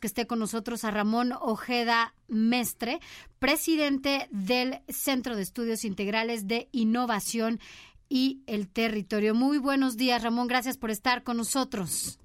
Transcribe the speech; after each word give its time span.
Que 0.00 0.06
esté 0.06 0.26
con 0.26 0.38
nosotros 0.38 0.84
a 0.84 0.90
Ramón 0.90 1.32
Ojeda 1.40 2.14
Mestre, 2.28 3.00
presidente 3.38 4.28
del 4.30 4.80
Centro 4.88 5.36
de 5.36 5.42
Estudios 5.42 5.84
Integrales 5.84 6.46
de 6.46 6.68
Innovación 6.72 7.60
y 8.08 8.42
el 8.46 8.68
Territorio. 8.68 9.34
Muy 9.34 9.58
buenos 9.58 9.96
días, 9.96 10.22
Ramón. 10.22 10.46
Gracias 10.46 10.78
por 10.78 10.90
estar 10.90 11.22
con 11.22 11.36
nosotros. 11.36 12.18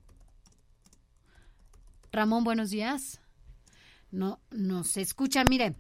Ramón, 2.12 2.44
buenos 2.44 2.70
días. 2.70 3.22
No, 4.12 4.40
no 4.52 4.84
se 4.84 5.02
escucha. 5.02 5.44
Mire, 5.44 5.76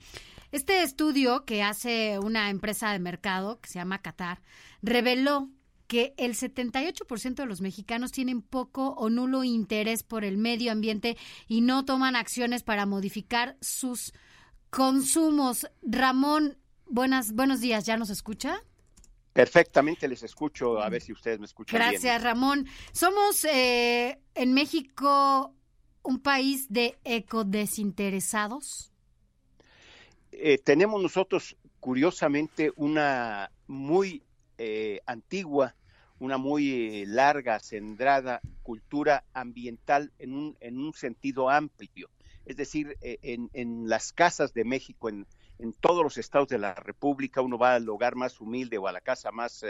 este 0.51 0.83
estudio 0.83 1.45
que 1.45 1.63
hace 1.63 2.19
una 2.19 2.49
empresa 2.49 2.91
de 2.91 2.99
mercado 2.99 3.59
que 3.59 3.69
se 3.69 3.79
llama 3.79 4.01
Qatar 4.01 4.41
reveló 4.81 5.49
que 5.89 6.13
el 6.17 6.35
78% 6.35 7.33
de 7.33 7.45
los 7.47 7.61
mexicanos 7.61 8.11
tienen 8.11 8.43
poco 8.43 8.89
o 8.91 9.09
nulo 9.09 9.43
interés 9.43 10.03
por 10.03 10.23
el 10.23 10.37
medio 10.37 10.71
ambiente 10.71 11.17
y 11.47 11.61
no 11.61 11.83
toman 11.83 12.15
acciones 12.15 12.61
para 12.61 12.85
modificar 12.85 13.57
sus 13.59 14.13
consumos. 14.69 15.67
Ramón, 15.81 16.59
buenas, 16.85 17.33
buenos 17.33 17.59
días, 17.59 17.87
¿ya 17.87 17.97
nos 17.97 18.11
escucha? 18.11 18.63
Perfectamente 19.33 20.07
les 20.07 20.21
escucho, 20.21 20.79
a 20.79 20.89
ver 20.89 21.01
si 21.01 21.11
ustedes 21.11 21.39
me 21.39 21.45
escuchan 21.45 21.79
Gracias, 21.79 22.21
Ramón. 22.21 22.67
Somos 22.91 23.43
eh, 23.45 24.19
en 24.35 24.53
México 24.53 25.55
un 26.03 26.19
país 26.19 26.71
de 26.71 26.99
ecodesinteresados? 27.03 28.91
Eh, 30.31 30.59
tenemos 30.59 31.01
nosotros, 31.01 31.57
curiosamente, 31.79 32.71
una 32.75 33.51
muy 33.65 34.23
eh, 34.57 35.01
antigua, 35.05 35.75
una 36.19 36.37
muy 36.37 37.05
larga, 37.05 37.59
centrada 37.59 38.41
cultura 38.63 39.23
ambiental 39.33 40.11
en 40.19 40.33
un, 40.33 40.57
en 40.59 40.79
un 40.79 40.93
sentido 40.93 41.49
amplio. 41.49 42.09
Es 42.45 42.57
decir, 42.57 42.97
eh, 43.01 43.17
en, 43.21 43.49
en, 43.53 43.89
las 43.89 44.13
casas 44.13 44.53
de 44.53 44.63
México, 44.63 45.09
en, 45.09 45.25
en, 45.59 45.73
todos 45.73 46.03
los 46.03 46.17
estados 46.17 46.47
de 46.47 46.57
la 46.57 46.73
República, 46.73 47.41
uno 47.41 47.57
va 47.57 47.75
al 47.75 47.87
hogar 47.89 48.15
más 48.15 48.41
humilde 48.41 48.77
o 48.77 48.87
a 48.87 48.91
la 48.91 49.01
casa 49.01 49.31
más 49.31 49.63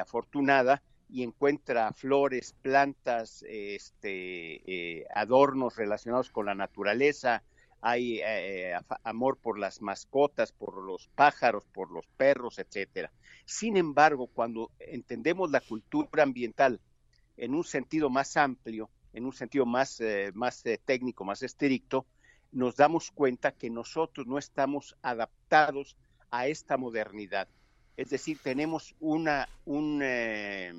afortunada 0.00 0.82
y 1.08 1.22
encuentra 1.22 1.92
flores, 1.92 2.54
plantas, 2.60 3.44
este, 3.48 4.62
eh, 4.66 5.06
adornos 5.14 5.76
relacionados 5.76 6.30
con 6.30 6.46
la 6.46 6.54
naturaleza, 6.54 7.42
hay 7.80 8.20
eh, 8.24 8.74
amor 9.04 9.38
por 9.38 9.58
las 9.58 9.80
mascotas, 9.80 10.52
por 10.52 10.82
los 10.82 11.08
pájaros, 11.08 11.64
por 11.66 11.90
los 11.90 12.06
perros, 12.16 12.58
etcétera. 12.58 13.12
Sin 13.44 13.76
embargo, 13.76 14.26
cuando 14.26 14.70
entendemos 14.78 15.50
la 15.50 15.60
cultura 15.60 16.22
ambiental 16.22 16.80
en 17.36 17.54
un 17.54 17.64
sentido 17.64 18.10
más 18.10 18.36
amplio, 18.36 18.90
en 19.12 19.24
un 19.24 19.32
sentido 19.32 19.66
más, 19.66 20.00
eh, 20.00 20.32
más 20.34 20.62
técnico, 20.84 21.24
más 21.24 21.42
estricto, 21.42 22.06
nos 22.52 22.76
damos 22.76 23.10
cuenta 23.10 23.52
que 23.52 23.70
nosotros 23.70 24.26
no 24.26 24.38
estamos 24.38 24.96
adaptados 25.02 25.96
a 26.30 26.46
esta 26.46 26.76
modernidad. 26.76 27.48
Es 27.96 28.10
decir, 28.10 28.38
tenemos 28.42 28.94
una, 29.00 29.48
un, 29.64 30.00
eh, 30.02 30.72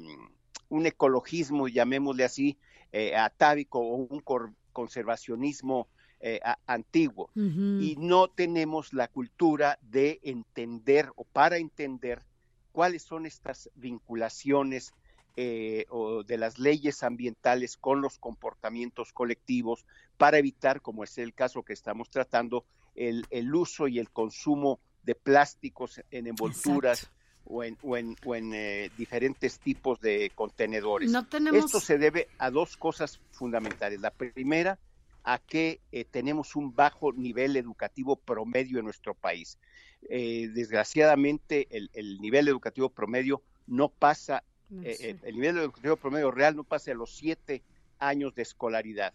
un 0.69 0.85
ecologismo, 0.85 1.67
llamémosle 1.67 2.23
así, 2.23 2.57
eh, 2.91 3.15
atávico 3.15 3.79
o 3.79 3.95
un 3.95 4.23
conservacionismo 4.71 5.87
eh, 6.21 6.39
antiguo. 6.67 7.29
Y 7.35 7.95
no 7.97 8.27
tenemos 8.27 8.93
la 8.93 9.07
cultura 9.07 9.79
de 9.81 10.19
entender 10.23 11.11
o 11.15 11.23
para 11.23 11.57
entender 11.57 12.23
cuáles 12.71 13.03
son 13.03 13.25
estas 13.25 13.69
vinculaciones 13.75 14.93
eh, 15.35 15.85
o 15.89 16.23
de 16.23 16.37
las 16.37 16.59
leyes 16.59 17.03
ambientales 17.03 17.77
con 17.77 18.01
los 18.01 18.17
comportamientos 18.17 19.13
colectivos 19.13 19.85
para 20.17 20.37
evitar, 20.37 20.81
como 20.81 21.03
es 21.03 21.17
el 21.17 21.33
caso 21.33 21.63
que 21.63 21.73
estamos 21.73 22.09
tratando, 22.09 22.65
el, 22.95 23.25
el 23.29 23.55
uso 23.55 23.87
y 23.87 23.99
el 23.99 24.09
consumo 24.09 24.79
de 25.03 25.15
plásticos 25.15 26.01
en 26.11 26.27
envolturas 26.27 27.09
o 27.45 27.63
en, 27.63 27.77
o 27.83 27.95
en, 27.95 28.15
o 28.25 28.35
en 28.35 28.53
eh, 28.53 28.91
diferentes 28.97 29.59
tipos 29.59 29.99
de 30.01 30.31
contenedores. 30.35 31.09
Esto 31.65 31.79
se 31.79 31.97
debe 31.97 32.27
a 32.37 32.51
dos 32.51 32.75
cosas 32.75 33.19
fundamentales. 33.31 34.01
La 34.01 34.11
primera, 34.11 34.77
a 35.33 35.39
que 35.39 35.81
eh, 35.91 36.05
tenemos 36.05 36.55
un 36.55 36.75
bajo 36.75 37.13
nivel 37.13 37.55
educativo 37.55 38.15
promedio 38.15 38.79
en 38.79 38.85
nuestro 38.85 39.13
país. 39.13 39.57
Eh, 40.09 40.49
desgraciadamente, 40.53 41.67
el, 41.71 41.89
el, 41.93 42.19
nivel 42.21 42.47
educativo 42.47 42.89
promedio 42.89 43.41
no 43.67 43.89
pasa, 43.89 44.43
el 44.71 45.35
nivel 45.35 45.57
educativo 45.57 45.97
promedio 45.97 46.31
real 46.31 46.55
no 46.55 46.63
pasa 46.63 46.91
a 46.91 46.95
los 46.95 47.15
siete 47.15 47.63
años 47.99 48.33
de 48.35 48.43
escolaridad. 48.43 49.13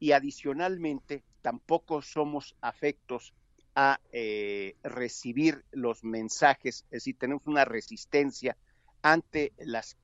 Y 0.00 0.12
adicionalmente, 0.12 1.22
tampoco 1.42 2.02
somos 2.02 2.56
afectos 2.60 3.34
a 3.74 4.00
eh, 4.12 4.76
recibir 4.82 5.64
los 5.72 6.04
mensajes, 6.04 6.84
es 6.86 6.90
decir, 6.90 7.16
tenemos 7.18 7.46
una 7.46 7.64
resistencia 7.64 8.56
ante 9.02 9.52
las, 9.58 9.96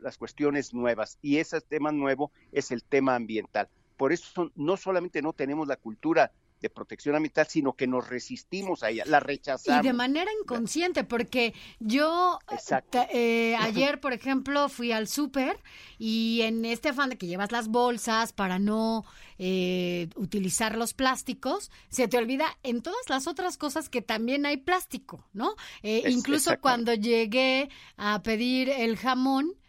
las 0.00 0.18
cuestiones 0.18 0.74
nuevas 0.74 1.18
y 1.22 1.36
ese 1.36 1.60
tema 1.60 1.92
nuevo 1.92 2.32
es 2.50 2.70
el 2.70 2.82
tema 2.82 3.14
ambiental. 3.14 3.68
Por 4.00 4.14
eso 4.14 4.50
no 4.56 4.78
solamente 4.78 5.20
no 5.20 5.34
tenemos 5.34 5.68
la 5.68 5.76
cultura 5.76 6.32
de 6.58 6.70
protección 6.70 7.16
ambiental, 7.16 7.46
sino 7.46 7.74
que 7.74 7.86
nos 7.86 8.08
resistimos 8.08 8.82
a 8.82 8.88
ella, 8.88 9.04
la 9.06 9.20
rechazamos. 9.20 9.84
Y 9.84 9.86
de 9.86 9.92
manera 9.92 10.30
inconsciente, 10.40 11.04
porque 11.04 11.52
yo 11.80 12.38
eh, 13.12 13.54
ayer, 13.60 14.00
por 14.00 14.14
ejemplo, 14.14 14.70
fui 14.70 14.90
al 14.92 15.06
súper 15.06 15.58
y 15.98 16.40
en 16.44 16.64
este 16.64 16.88
afán 16.88 17.10
de 17.10 17.18
que 17.18 17.26
llevas 17.26 17.52
las 17.52 17.68
bolsas 17.68 18.32
para 18.32 18.58
no 18.58 19.04
eh, 19.38 20.08
utilizar 20.16 20.78
los 20.78 20.94
plásticos, 20.94 21.70
se 21.90 22.08
te 22.08 22.16
olvida 22.16 22.46
en 22.62 22.80
todas 22.80 23.06
las 23.10 23.26
otras 23.26 23.58
cosas 23.58 23.90
que 23.90 24.00
también 24.00 24.46
hay 24.46 24.56
plástico, 24.56 25.28
¿no? 25.34 25.56
Eh, 25.82 26.04
incluso 26.08 26.58
cuando 26.58 26.94
llegué 26.94 27.68
a 27.98 28.22
pedir 28.22 28.70
el 28.70 28.96
jamón, 28.96 29.59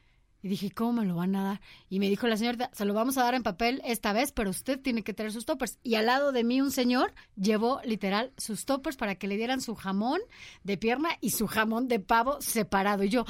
y 0.44 0.47
dije, 0.47 0.72
¿cómo 0.72 0.94
me 0.94 1.06
lo 1.06 1.16
van 1.16 1.35
a 1.35 1.44
dar? 1.44 1.62
Y 1.90 2.00
me 2.00 2.09
dijo 2.09 2.28
la 2.28 2.38
señora, 2.38 2.72
se 2.74 2.85
lo 2.85 2.94
vamos 2.94 3.18
a 3.18 3.24
dar 3.24 3.35
en 3.35 3.44
papel 3.44 3.81
esta 3.85 4.12
vez, 4.12 4.31
pero 4.31 4.50
usted 4.50 4.79
tiene 4.79 5.03
que 5.03 5.13
traer 5.13 5.31
sus 5.31 5.46
toppers. 5.46 5.78
Y 5.84 5.96
al 5.96 6.07
lado 6.07 6.31
de 6.31 6.44
mí 6.44 6.62
un 6.62 6.72
señor 6.72 7.13
llevó 7.35 7.79
literal 7.84 8.34
sus 8.38 8.66
toppers 8.66 8.97
para 8.97 9.16
que 9.16 9.28
le 9.28 9.38
dieran 9.38 9.62
su 9.62 9.75
jamón 9.75 10.19
de 10.63 10.78
pierna 10.78 11.09
y 11.22 11.31
su 11.31 11.47
jamón 11.47 11.88
de 11.88 12.00
pavo 12.00 12.41
separado. 12.41 13.03
Y 13.03 13.09
yo, 13.09 13.25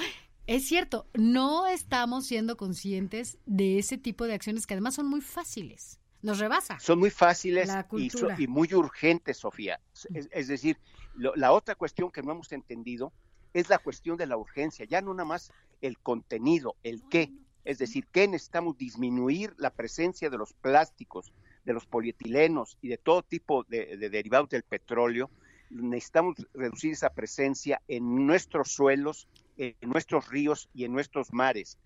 es 0.47 0.67
cierto, 0.67 1.07
no 1.13 1.67
estamos 1.67 2.27
siendo 2.27 2.55
conscientes 2.55 3.37
de 3.45 3.77
ese 3.77 3.97
tipo 3.97 4.25
de 4.25 4.33
acciones 4.33 4.65
que 4.65 4.73
además 4.73 4.95
son 4.95 5.07
muy 5.07 5.21
fáciles. 5.21 5.99
Nos 6.21 6.39
rebasa. 6.39 6.79
Son 6.79 6.99
muy 6.99 7.09
fáciles 7.09 7.69
y, 8.37 8.47
muy 8.47 8.73
urgentes, 8.73 9.37
Sofía. 9.37 9.81
Es, 10.13 10.47
decir, 10.47 10.77
la 11.15 11.51
otra 11.51 11.75
cuestión 11.75 12.11
que 12.11 12.21
no 12.21 12.31
hemos 12.31 12.51
entendido 12.51 13.11
es 13.53 13.69
la 13.69 13.79
cuestión 13.79 14.17
de 14.17 14.27
la 14.27 14.37
urgencia, 14.37 14.85
ya 14.85 15.01
no 15.01 15.13
nada 15.13 15.25
más 15.25 15.51
el 15.81 15.97
contenido, 15.99 16.75
el 16.83 17.01
qué, 17.09 17.31
es 17.63 17.77
decir, 17.77 18.07
que 18.07 18.27
necesitamos 18.27 18.77
disminuir 18.77 19.53
la 19.57 19.71
presencia 19.71 20.29
de 20.29 20.37
los 20.37 20.53
plásticos, 20.53 21.33
de 21.65 21.73
los 21.73 21.85
polietilenos 21.85 22.77
y 22.81 22.89
de 22.89 22.97
todo 22.97 23.21
tipo 23.21 23.63
de, 23.63 23.97
derivados 24.09 24.49
del 24.49 24.63
petróleo, 24.63 25.29
necesitamos 25.69 26.35
reducir 26.53 26.93
esa 26.93 27.11
presencia 27.11 27.81
en 27.87 28.25
nuestros 28.25 28.71
suelos, 28.71 29.27
en 29.57 29.75
nuestros 29.81 30.27
ríos 30.29 30.69
y 30.73 30.85
en 30.85 30.91
nuestros 30.91 31.31
mares, 31.31 31.77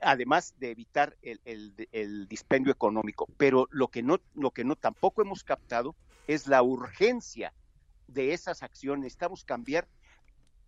además 0.00 0.54
de 0.58 0.70
evitar 0.70 1.16
el, 1.22 2.26
dispendio 2.28 2.72
económico. 2.72 3.26
Pero 3.36 3.68
lo 3.70 3.88
que 3.88 4.02
no, 4.02 4.20
lo 4.34 4.52
que 4.52 4.64
no 4.64 4.76
tampoco 4.76 5.22
hemos 5.22 5.44
captado 5.44 5.94
es 6.26 6.46
la 6.46 6.62
urgencia 6.62 7.52
de 8.06 8.32
esas 8.32 8.62
acciones. 8.62 9.02
Necesitamos 9.02 9.44
cambiar 9.44 9.88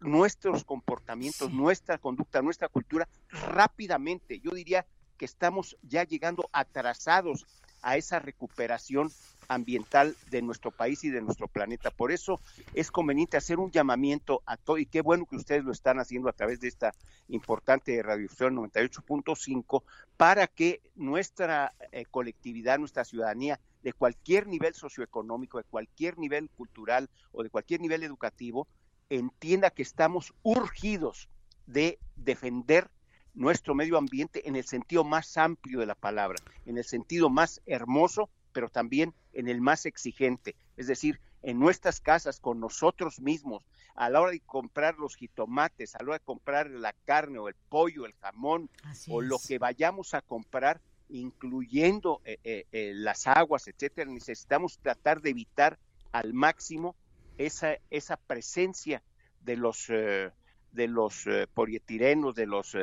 nuestros 0.00 0.64
comportamientos, 0.64 1.52
nuestra 1.52 1.98
conducta, 1.98 2.42
nuestra 2.42 2.68
cultura 2.68 3.08
rápidamente. 3.30 4.40
Yo 4.40 4.52
diría 4.52 4.86
que 5.16 5.24
estamos 5.24 5.76
ya 5.82 6.04
llegando 6.04 6.48
atrasados 6.52 7.46
a 7.82 7.96
esa 7.96 8.18
recuperación 8.18 9.10
ambiental 9.48 10.14
de 10.30 10.42
nuestro 10.42 10.70
país 10.70 11.02
y 11.04 11.10
de 11.10 11.22
nuestro 11.22 11.48
planeta. 11.48 11.90
Por 11.90 12.12
eso 12.12 12.40
es 12.74 12.90
conveniente 12.90 13.36
hacer 13.36 13.58
un 13.58 13.70
llamamiento 13.70 14.42
a 14.46 14.56
todo, 14.56 14.78
y 14.78 14.86
qué 14.86 15.00
bueno 15.00 15.26
que 15.26 15.36
ustedes 15.36 15.64
lo 15.64 15.72
están 15.72 15.98
haciendo 15.98 16.28
a 16.28 16.32
través 16.32 16.60
de 16.60 16.68
esta 16.68 16.92
importante 17.28 18.00
radiodifusión 18.02 18.56
98.5, 18.56 19.82
para 20.16 20.46
que 20.46 20.82
nuestra 20.94 21.72
eh, 21.92 22.04
colectividad, 22.10 22.78
nuestra 22.78 23.04
ciudadanía, 23.04 23.58
de 23.82 23.92
cualquier 23.92 24.48
nivel 24.48 24.74
socioeconómico, 24.74 25.58
de 25.58 25.64
cualquier 25.64 26.18
nivel 26.18 26.50
cultural 26.50 27.08
o 27.32 27.42
de 27.42 27.50
cualquier 27.50 27.80
nivel 27.80 28.02
educativo, 28.02 28.66
entienda 29.10 29.70
que 29.70 29.82
estamos 29.82 30.34
urgidos 30.42 31.28
de 31.66 31.98
defender 32.16 32.90
nuestro 33.34 33.74
medio 33.74 33.98
ambiente 33.98 34.48
en 34.48 34.56
el 34.56 34.64
sentido 34.64 35.04
más 35.04 35.36
amplio 35.36 35.80
de 35.80 35.86
la 35.86 35.94
palabra, 35.94 36.38
en 36.66 36.78
el 36.78 36.84
sentido 36.84 37.30
más 37.30 37.60
hermoso 37.66 38.30
pero 38.52 38.68
también 38.68 39.14
en 39.34 39.48
el 39.48 39.60
más 39.60 39.86
exigente, 39.86 40.56
es 40.76 40.88
decir, 40.88 41.20
en 41.42 41.60
nuestras 41.60 42.00
casas, 42.00 42.40
con 42.40 42.58
nosotros 42.58 43.20
mismos, 43.20 43.62
a 43.94 44.10
la 44.10 44.20
hora 44.20 44.32
de 44.32 44.40
comprar 44.40 44.98
los 44.98 45.14
jitomates, 45.14 45.94
a 45.94 45.98
la 45.98 46.04
hora 46.04 46.18
de 46.18 46.24
comprar 46.24 46.68
la 46.68 46.92
carne 47.04 47.38
o 47.38 47.48
el 47.48 47.54
pollo, 47.68 48.04
el 48.04 48.14
jamón 48.14 48.68
o 49.08 49.20
lo 49.20 49.38
que 49.38 49.58
vayamos 49.58 50.14
a 50.14 50.22
comprar, 50.22 50.80
incluyendo 51.08 52.20
eh, 52.24 52.38
eh, 52.42 52.66
eh, 52.72 52.92
las 52.94 53.28
aguas, 53.28 53.68
etcétera, 53.68 54.10
necesitamos 54.10 54.78
tratar 54.78 55.20
de 55.20 55.30
evitar 55.30 55.78
al 56.10 56.34
máximo 56.34 56.96
esa, 57.38 57.78
esa 57.90 58.16
presencia 58.16 59.02
de 59.40 59.56
los 59.56 59.86
de 59.88 60.86
los 60.86 61.24
polietilenos, 61.54 62.34
de 62.34 62.46
los 62.46 62.76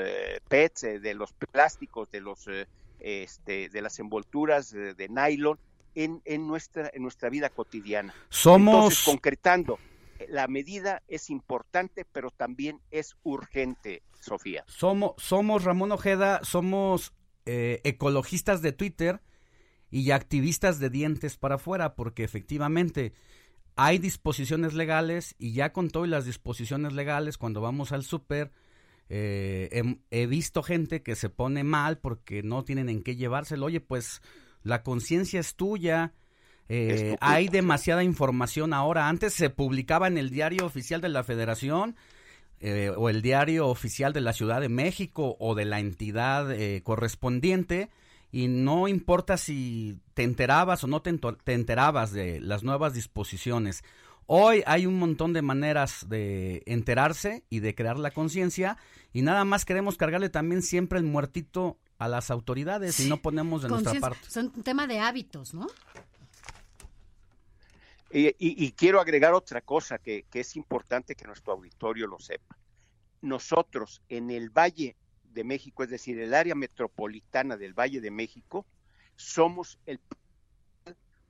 PETs, 0.49 0.81
de 0.81 1.13
los 1.13 1.33
plásticos, 1.33 2.09
de 2.09 2.21
los 2.21 2.47
este, 2.99 3.69
de 3.69 3.81
las 3.81 3.99
envolturas 3.99 4.71
de, 4.71 5.09
nylon 5.09 5.59
en, 5.93 6.21
en, 6.25 6.47
nuestra, 6.47 6.89
en 6.93 7.03
nuestra 7.03 7.29
vida 7.29 7.49
cotidiana. 7.49 8.13
Somos... 8.29 9.03
concretando, 9.03 9.79
la 10.29 10.47
medida 10.47 11.03
es 11.07 11.29
importante, 11.29 12.05
pero 12.05 12.31
también 12.31 12.81
es 12.91 13.15
urgente, 13.23 14.01
Sofía. 14.19 14.63
Somos, 14.67 15.13
somos 15.17 15.63
Ramón 15.63 15.91
Ojeda, 15.91 16.39
somos 16.43 17.13
eh, 17.45 17.81
ecologistas 17.83 18.61
de 18.61 18.71
Twitter 18.71 19.21
y 19.91 20.11
activistas 20.11 20.79
de 20.79 20.89
dientes 20.89 21.37
para 21.37 21.55
afuera, 21.55 21.95
porque 21.95 22.23
efectivamente 22.23 23.13
hay 23.75 23.97
disposiciones 23.97 24.73
legales 24.73 25.35
y 25.37 25.53
ya 25.53 25.73
con 25.73 25.89
todas 25.89 26.09
las 26.09 26.25
disposiciones 26.25 26.93
legales, 26.93 27.37
cuando 27.37 27.61
vamos 27.61 27.91
al 27.91 28.03
súper, 28.03 28.51
eh, 29.09 29.97
he, 30.09 30.25
visto 30.25 30.63
gente 30.63 31.03
que 31.03 31.15
se 31.15 31.29
pone 31.29 31.63
mal 31.63 31.99
porque 31.99 32.41
no 32.41 32.63
tienen 32.63 32.89
en 32.89 33.03
qué 33.03 33.15
llevárselo. 33.15 33.67
Oye, 33.67 33.81
pues 33.81 34.21
la 34.63 34.81
conciencia 34.81 35.39
es 35.39 35.55
tuya. 35.55 36.13
Eh, 36.69 37.15
hay 37.19 37.47
demasiada 37.49 38.03
información 38.03 38.73
ahora. 38.73 39.09
Antes 39.09 39.33
se 39.33 39.49
publicaba 39.49 40.07
en 40.07 40.17
el 40.17 40.29
diario 40.29 40.65
oficial 40.65 41.01
de 41.01 41.09
la 41.09 41.23
Federación 41.23 41.95
eh, 42.59 42.91
o 42.95 43.09
el 43.09 43.21
diario 43.21 43.67
oficial 43.67 44.13
de 44.13 44.21
la 44.21 44.33
Ciudad 44.33 44.61
de 44.61 44.69
México 44.69 45.35
o 45.39 45.53
de 45.53 45.65
la 45.65 45.79
entidad 45.79 46.55
correspondiente 46.83 47.89
y 48.35 48.49
no 48.49 48.89
importa 48.89 49.37
si 49.37 49.97
te 50.13 50.23
enterabas 50.23 50.83
o 50.83 50.87
no 50.87 51.01
te 51.01 51.09
enterabas 51.53 52.11
de 52.11 52.41
las 52.41 52.63
nuevas 52.63 52.93
disposiciones. 52.93 53.81
Hoy 54.25 54.61
hay 54.65 54.85
un 54.85 54.99
montón 54.99 55.31
de 55.31 55.41
maneras 55.41 56.09
de 56.09 56.61
enterarse 56.65 57.45
y 57.49 57.61
de 57.61 57.73
crear 57.75 57.97
la 57.97 58.11
conciencia 58.11 58.77
y 59.13 59.21
nada 59.21 59.45
más 59.45 59.63
queremos 59.63 59.95
cargarle 59.95 60.27
también 60.27 60.63
siempre 60.63 60.99
el 60.99 61.05
muertito 61.05 61.77
a 61.97 62.09
las 62.09 62.29
autoridades 62.29 62.99
y 62.99 63.07
no 63.07 63.21
ponemos 63.21 63.61
de 63.61 63.69
nuestra 63.69 63.97
parte. 64.01 64.29
Son 64.29 64.51
un 64.53 64.63
tema 64.63 64.85
de 64.85 64.99
hábitos, 64.99 65.53
¿no? 65.53 65.67
Y, 68.11 68.73
quiero 68.73 68.99
agregar 68.99 69.33
otra 69.33 69.61
cosa 69.61 69.97
que, 69.97 70.25
que 70.29 70.41
es 70.41 70.57
importante 70.57 71.15
que 71.15 71.23
nuestro 71.23 71.53
auditorio 71.53 72.05
lo 72.05 72.19
sepa. 72.19 72.57
Nosotros 73.21 74.01
en 74.09 74.29
el 74.29 74.49
Valle 74.49 74.97
de 75.35 75.43
México, 75.43 75.83
es 75.83 75.89
decir, 75.89 76.19
el 76.19 76.33
área 76.33 76.55
metropolitana 76.55 77.57
del 77.57 77.73
Valle 77.73 78.01
de 78.01 78.09
México, 78.09 78.65
somos 79.15 79.77
el 79.85 79.99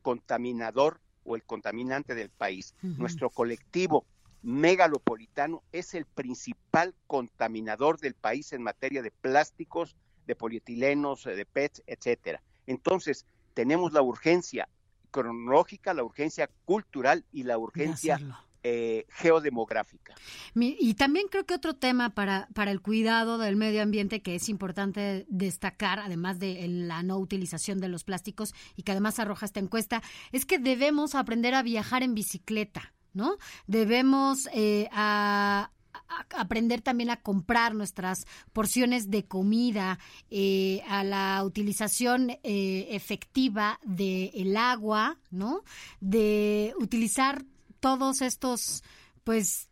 contaminador 0.02 1.02
o 1.26 1.36
el 1.36 1.44
contaminante 1.44 2.16
del 2.16 2.30
país. 2.30 2.76
Nuestro 2.82 3.30
colectivo 3.32 4.06
megalopolitano 4.44 5.64
es 5.72 5.96
el 5.96 6.06
principal 6.06 6.94
contaminador 7.08 8.00
del 8.00 8.14
país 8.14 8.54
en 8.54 8.62
materia 8.62 9.02
de 9.02 9.10
plásticos, 9.10 9.96
de 10.28 10.36
polietilenos, 10.36 11.26
eh, 11.26 11.36
de 11.36 11.46
PETs, 11.46 11.82
etcétera. 11.88 12.44
Entonces, 12.68 13.26
tenemos 13.56 13.92
la 13.92 14.04
urgencia 14.04 14.70
cronológica, 15.10 15.96
la 15.96 16.04
urgencia 16.04 16.50
cultural 16.66 17.26
y 17.32 17.44
la 17.44 17.58
urgencia 17.58 18.20
eh, 18.68 19.06
geodemográfica. 19.12 20.16
Y 20.56 20.96
también 20.96 21.28
creo 21.30 21.46
que 21.46 21.54
otro 21.54 21.76
tema 21.76 22.16
para, 22.16 22.48
para 22.56 22.72
el 22.72 22.82
cuidado 22.82 23.38
del 23.38 23.58
medio 23.58 23.84
ambiente 23.84 24.24
que 24.24 24.34
es 24.34 24.50
importante 24.50 25.28
destacar, 25.30 26.00
además 26.00 26.40
de 26.40 26.68
la 26.68 27.04
no 27.04 27.20
utilización 27.20 27.80
de 27.80 27.90
los 27.90 28.04
plásticos 28.04 28.56
y 28.76 28.82
que 28.82 28.94
además 28.94 29.20
arroja 29.20 29.46
esta 29.46 29.60
encuesta, 29.60 30.02
es 30.32 30.48
que 30.48 30.58
debemos 30.58 31.14
aprender 31.14 31.54
a 31.54 31.62
viajar 31.62 32.02
en 32.02 32.16
bicicleta. 32.16 32.92
¿No? 33.14 33.38
Debemos 33.68 34.50
eh, 34.52 34.90
aprender 34.92 36.82
también 36.82 37.12
a 37.12 37.22
comprar 37.22 37.76
nuestras 37.76 38.26
porciones 38.52 39.12
de 39.12 39.26
comida, 39.26 40.00
eh, 40.32 40.82
a 40.90 41.04
la 41.04 41.44
utilización 41.46 42.32
efectiva 42.44 43.80
del 43.84 44.58
agua, 44.58 45.20
¿no? 45.30 45.64
De 46.02 46.74
utilizar 46.80 47.46
todos 47.86 48.24
estos, 48.24 48.84
pues, 49.24 49.70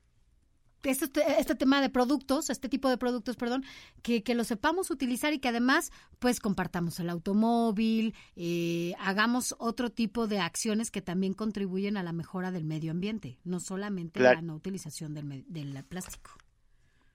este, 0.84 1.40
este, 1.40 1.56
tema 1.56 1.82
de 1.82 1.90
productos, 1.90 2.52
este 2.52 2.70
tipo 2.70 2.88
de 2.88 3.00
productos, 3.00 3.38
perdón, 3.38 3.66
que, 4.04 4.22
que 4.22 4.36
lo 4.36 4.44
sepamos 4.44 4.92
utilizar 4.92 5.34
y 5.34 5.40
que 5.40 5.48
además, 5.48 5.92
pues, 6.20 6.40
compartamos 6.40 7.00
el 7.00 7.10
automóvil, 7.10 8.14
eh, 8.36 8.94
hagamos 9.00 9.56
otro 9.58 9.90
tipo 9.90 10.28
de 10.28 10.38
acciones 10.38 10.92
que 10.92 11.02
también 11.02 11.34
contribuyen 11.34 11.98
a 11.98 12.04
la 12.04 12.14
mejora 12.14 12.52
del 12.52 12.66
medio 12.66 12.92
ambiente, 12.92 13.40
no 13.46 13.60
solamente 13.60 14.20
la 14.20 14.44
no 14.44 14.54
utilización 14.54 15.16
del, 15.16 15.44
del 15.48 15.84
plástico. 15.84 16.38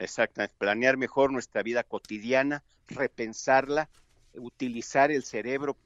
Exactamente, 0.00 0.56
planear 0.58 0.96
mejor 0.96 1.30
nuestra 1.30 1.62
vida 1.62 1.84
cotidiana, 1.84 2.64
repensarla, 2.88 3.88
utilizar 4.34 5.12
el 5.12 5.22
cerebro 5.22 5.76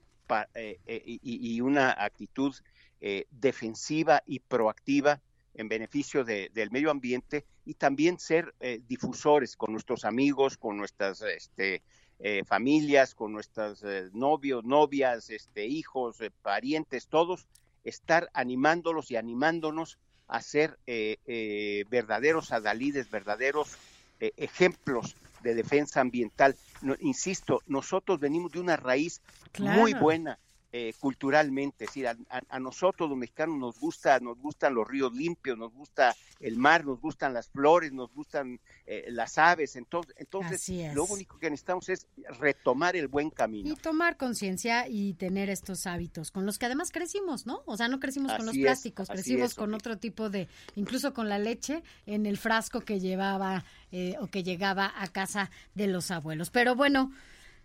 eh, 0.54 0.80
eh, 0.86 1.02
y, 1.04 1.20
y, 1.54 1.60
una 1.60 1.90
actitud 1.90 2.54
eh, 3.04 3.26
defensiva 3.32 4.22
y 4.26 4.38
proactiva 4.38 5.20
en 5.54 5.68
beneficio 5.68 6.22
del 6.22 6.70
medio 6.70 6.88
ambiente 6.88 7.44
y 7.64 7.74
también 7.74 8.20
ser 8.20 8.54
eh, 8.60 8.80
difusores 8.86 9.56
con 9.56 9.72
nuestros 9.72 10.04
amigos, 10.04 10.56
con 10.56 10.76
nuestras 10.76 11.20
este, 11.22 11.82
eh, 12.20 12.44
familias, 12.46 13.16
con 13.16 13.32
nuestros 13.32 13.82
novios, 14.12 14.62
novias, 14.62 15.30
este, 15.30 15.66
hijos, 15.66 16.18
parientes, 16.42 17.08
todos, 17.08 17.48
estar 17.82 18.30
animándolos 18.34 19.10
y 19.10 19.16
animándonos 19.16 19.98
a 20.28 20.40
ser 20.40 20.78
verdaderos 20.86 22.52
adalides, 22.52 23.10
verdaderos 23.10 23.76
ejemplos 24.20 25.16
de 25.42 25.56
defensa 25.56 26.00
ambiental. 26.00 26.54
insisto, 27.00 27.62
nosotros 27.66 28.20
venimos 28.20 28.52
de 28.52 28.60
una 28.60 28.76
raíz 28.76 29.20
muy 29.58 29.92
buena 29.92 30.38
eh, 30.74 30.94
culturalmente, 30.98 31.84
es 31.84 31.90
decir, 31.90 32.08
a, 32.08 32.58
nosotros 32.58 33.10
los 33.10 33.18
mexicanos 33.18 33.58
nos 33.58 33.78
gusta, 33.78 34.18
nos 34.20 34.38
gustan 34.38 34.74
los 34.74 34.88
ríos 34.88 35.12
limpios, 35.12 35.58
nos 35.58 35.70
gusta 35.70 36.16
el 36.40 36.56
mar, 36.56 36.86
nos 36.86 36.98
gustan 36.98 37.34
las 37.34 37.50
flores, 37.50 37.92
nos 37.92 38.10
gustan 38.14 38.58
eh, 38.86 39.04
las 39.10 39.36
aves, 39.36 39.76
entonces, 39.76 40.14
entonces 40.16 40.94
lo 40.94 41.04
único 41.04 41.38
que 41.38 41.50
necesitamos 41.50 41.90
es 41.90 42.06
retomar 42.40 42.96
el 42.96 43.08
buen 43.08 43.28
camino. 43.28 43.70
Y 43.70 43.76
tomar 43.76 44.16
conciencia 44.16 44.88
y 44.88 45.12
tener 45.12 45.50
estos 45.50 45.86
hábitos 45.86 46.30
con 46.30 46.46
los 46.46 46.58
que 46.58 46.64
además 46.64 46.90
crecimos, 46.90 47.44
¿no? 47.44 47.62
O 47.66 47.76
sea, 47.76 47.88
no 47.88 48.00
crecimos 48.00 48.32
con 48.32 48.46
los 48.46 48.56
plásticos, 48.56 49.08
crecimos 49.08 49.54
con 49.54 49.74
otro 49.74 49.98
tipo 49.98 50.30
de, 50.30 50.48
incluso 50.74 51.12
con 51.12 51.28
la 51.28 51.38
leche 51.38 51.82
en 52.06 52.24
el 52.24 52.38
frasco 52.38 52.80
que 52.80 52.98
llevaba 52.98 53.64
eh, 53.90 54.16
o 54.20 54.26
que 54.26 54.42
llegaba 54.42 54.90
a 54.96 55.06
casa 55.08 55.50
de 55.74 55.86
los 55.86 56.10
abuelos. 56.10 56.48
Pero 56.48 56.74
bueno, 56.74 57.12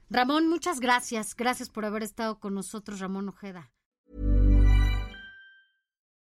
Ramón, 0.09 0.49
muchas 0.49 0.79
gracias. 0.79 1.35
Gracias 1.35 1.69
por 1.69 1.83
haber 1.85 2.03
estado 2.03 2.39
con 2.39 2.53
nosotros, 2.55 2.99
Ramón 2.99 3.29
Ojeda. 3.29 3.69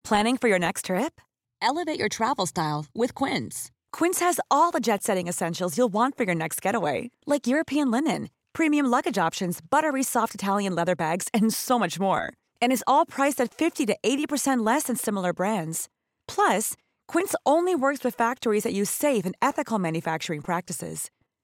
Planning 0.04 0.38
for 0.38 0.50
your 0.50 0.60
next 0.60 0.86
trip? 0.86 1.22
Elevate 1.62 1.98
your 1.98 2.10
travel 2.10 2.46
style 2.46 2.86
with 2.94 3.14
Quince. 3.16 3.72
Quince 3.94 4.20
has 4.20 4.40
all 4.52 4.70
the 4.72 4.82
jet 4.82 5.02
setting 5.02 5.28
essentials 5.30 5.78
you'll 5.78 5.94
want 5.94 6.18
for 6.18 6.24
your 6.26 6.36
next 6.36 6.62
getaway, 6.62 7.10
like 7.26 7.48
European 7.48 7.90
linen, 7.90 8.30
premium 8.52 8.86
luggage 8.86 9.18
options, 9.18 9.62
buttery 9.62 10.04
soft 10.04 10.36
Italian 10.36 10.76
leather 10.76 10.96
bags, 10.96 11.30
and 11.34 11.54
so 11.54 11.80
much 11.80 12.00
more. 12.00 12.34
And 12.62 12.72
is 12.72 12.84
all 12.86 13.06
priced 13.06 13.40
at 13.40 13.54
50 13.54 13.86
to 13.88 13.98
80% 14.04 14.66
less 14.66 14.84
than 14.84 14.98
similar 14.98 15.32
brands. 15.32 15.88
Plus, 16.28 16.76
Quince 17.08 17.34
only 17.46 17.76
works 17.76 18.04
with 18.04 18.16
factories 18.16 18.64
that 18.64 18.74
use 18.74 18.90
safe 18.90 19.26
and 19.26 19.36
ethical 19.42 19.80
manufacturing 19.80 20.42
practices. 20.42 21.10